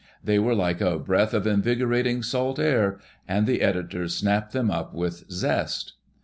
[0.23, 4.95] They were like a breath of invigorating salt air and the editors snapped them up
[4.95, 5.93] with zest.